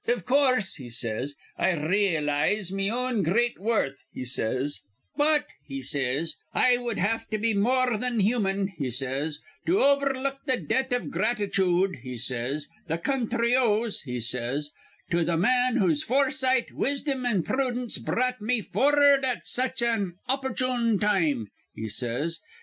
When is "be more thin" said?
7.37-8.19